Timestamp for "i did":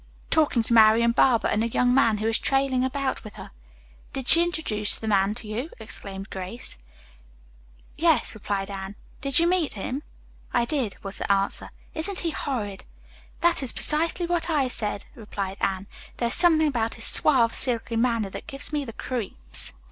10.55-10.97